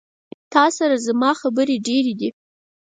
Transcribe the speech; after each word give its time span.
تا 0.53 0.63
سره 0.77 0.95
زما 1.07 1.31
خبري 1.41 1.77
ډيري 1.87 2.13
دي 2.19 2.29